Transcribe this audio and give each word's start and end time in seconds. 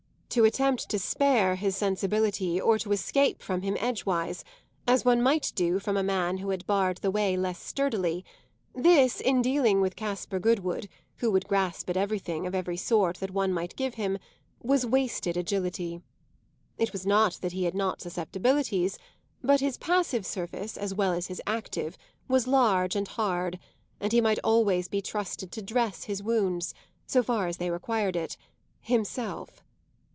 To 0.35 0.45
attempt 0.45 0.87
to 0.87 0.97
spare 0.97 1.55
his 1.55 1.75
sensibility 1.75 2.57
or 2.57 2.77
to 2.79 2.93
escape 2.93 3.41
from 3.41 3.63
him 3.63 3.75
edgewise, 3.81 4.45
as 4.87 5.03
one 5.03 5.21
might 5.21 5.51
do 5.55 5.77
from 5.77 5.97
a 5.97 6.03
man 6.03 6.37
who 6.37 6.51
had 6.51 6.65
barred 6.65 6.99
the 6.99 7.11
way 7.11 7.35
less 7.35 7.61
sturdily 7.61 8.23
this, 8.73 9.19
in 9.19 9.41
dealing 9.41 9.81
with 9.81 9.97
Caspar 9.97 10.39
Goodwood, 10.39 10.87
who 11.17 11.31
would 11.31 11.49
grasp 11.49 11.89
at 11.89 11.97
everything 11.97 12.47
of 12.47 12.55
every 12.55 12.77
sort 12.77 13.17
that 13.17 13.31
one 13.31 13.51
might 13.51 13.75
give 13.75 13.95
him, 13.95 14.17
was 14.61 14.85
wasted 14.85 15.35
agility. 15.35 15.99
It 16.77 16.93
was 16.93 17.05
not 17.05 17.33
that 17.41 17.51
he 17.51 17.65
had 17.65 17.75
not 17.75 17.99
susceptibilities, 18.01 18.97
but 19.43 19.59
his 19.59 19.77
passive 19.77 20.25
surface, 20.25 20.77
as 20.77 20.93
well 20.93 21.11
as 21.11 21.27
his 21.27 21.41
active, 21.45 21.97
was 22.29 22.47
large 22.47 22.95
and 22.95 23.09
hard, 23.09 23.59
and 23.99 24.13
he 24.13 24.21
might 24.21 24.39
always 24.45 24.87
be 24.87 25.01
trusted 25.01 25.51
to 25.51 25.61
dress 25.61 26.05
his 26.05 26.23
wounds, 26.23 26.73
so 27.05 27.21
far 27.21 27.47
as 27.47 27.57
they 27.57 27.69
required 27.69 28.15
it, 28.15 28.37
himself. 28.79 29.61